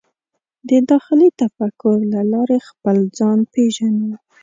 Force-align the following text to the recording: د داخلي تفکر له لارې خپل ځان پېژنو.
د 0.67 0.69
داخلي 0.89 1.29
تفکر 1.41 1.95
له 2.13 2.21
لارې 2.31 2.59
خپل 2.69 2.97
ځان 3.17 3.39
پېژنو. 3.53 4.11